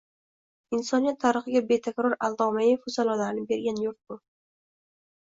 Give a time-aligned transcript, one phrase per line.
[0.77, 4.19] Insoniyat tarixiga betakror allomayu fuzalolarni bergan yurt bu